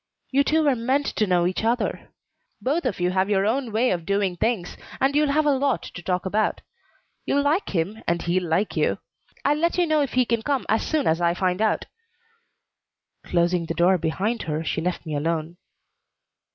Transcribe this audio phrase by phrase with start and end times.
[0.31, 2.09] "You two were meant to know each other.
[2.59, 5.83] Both of you have your own way of doing things, and you'll have a lot
[5.93, 6.61] to talk about.
[7.23, 8.97] You'll like him and he'll like you.
[9.45, 11.85] I'll let you know if he can come as soon as I find out."
[13.23, 15.57] Closing the door behind her, she left me alone.